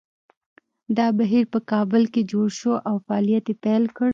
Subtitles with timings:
[0.97, 4.09] دا بهیر په کابل کې جوړ شو او فعالیت یې پیل کړ